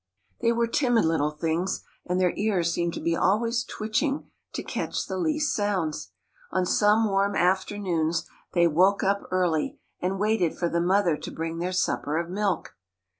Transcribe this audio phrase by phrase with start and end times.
[0.41, 5.05] They were timid little things, and their ears seemed to be always twitching to catch
[5.05, 6.09] the least sounds.
[6.49, 11.59] On some warm afternoons they woke up early, and waited for the mother to bring
[11.59, 12.75] their supper of milk.